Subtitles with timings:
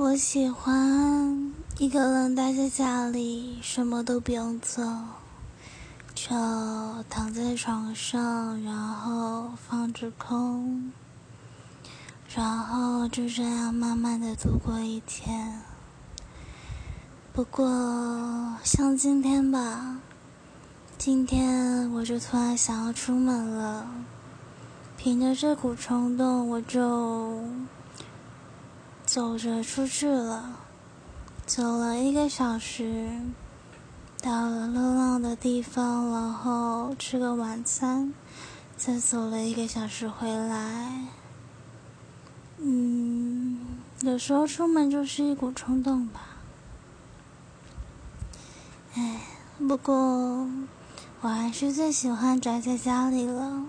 [0.00, 4.84] 我喜欢一个人待在家里，什么都不用做，
[6.14, 6.30] 就
[7.10, 10.92] 躺在床上，然后放着空，
[12.32, 15.60] 然后就这样慢慢的度过一天。
[17.32, 19.98] 不过像今天吧，
[20.96, 23.84] 今天我就突然想要出门了，
[24.96, 27.42] 凭着这股冲动，我就。
[29.08, 30.56] 走着出去了，
[31.46, 33.10] 走了一个小时，
[34.20, 38.12] 到了热闹的地方，然后吃个晚餐，
[38.76, 41.06] 再走了一个小时回来。
[42.58, 46.36] 嗯，有时候出门就是一股冲动吧。
[48.94, 49.22] 哎，
[49.56, 50.46] 不过
[51.22, 53.64] 我还是最喜欢宅在家里了。